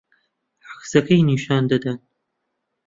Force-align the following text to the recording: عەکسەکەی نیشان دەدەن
عەکسەکەی 0.69 1.25
نیشان 1.29 1.63
دەدەن 1.71 1.97